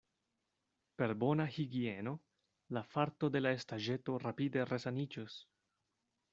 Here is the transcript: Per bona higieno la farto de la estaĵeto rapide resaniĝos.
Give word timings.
Per 1.01 1.09
bona 1.23 1.45
higieno 1.57 2.13
la 2.79 2.83
farto 2.95 3.31
de 3.37 3.45
la 3.45 3.55
estaĵeto 3.61 4.19
rapide 4.27 4.67
resaniĝos. 4.75 5.41